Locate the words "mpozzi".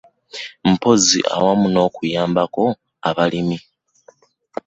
0.71-1.19